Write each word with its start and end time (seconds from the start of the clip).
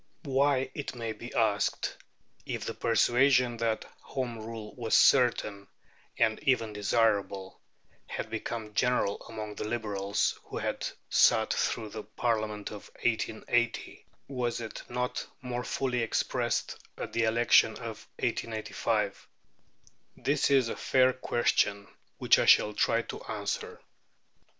Why, 0.23 0.71
it 0.73 0.95
may 0.95 1.11
be 1.11 1.31
asked, 1.35 1.95
if 2.43 2.65
the 2.65 2.73
persuasion 2.73 3.57
that 3.57 3.85
Home 4.01 4.39
Rule 4.39 4.73
was 4.75 4.97
certain, 4.97 5.67
and 6.17 6.39
even 6.39 6.73
desirable, 6.73 7.61
had 8.07 8.27
become 8.27 8.73
general 8.73 9.23
among 9.29 9.53
the 9.53 9.67
Liberals 9.67 10.39
who 10.45 10.57
had 10.57 10.87
sat 11.11 11.53
through 11.53 11.89
the 11.89 12.01
Parliament 12.01 12.71
of 12.71 12.89
1880, 13.03 14.07
was 14.27 14.59
it 14.59 14.81
not 14.89 15.23
more 15.39 15.63
fully 15.63 16.01
expressed 16.01 16.79
at 16.97 17.13
the 17.13 17.25
election 17.25 17.73
of 17.73 18.07
1885? 18.17 19.27
This 20.17 20.49
is 20.49 20.67
a 20.67 20.75
fair 20.75 21.13
question, 21.13 21.87
which 22.17 22.39
I 22.39 22.47
shall 22.47 22.73
try 22.73 23.03
to 23.03 23.21
answer. 23.25 23.79